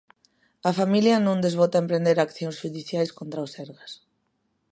[0.69, 3.91] A familia non desbota emprender accións xudiciais contra o Sergas.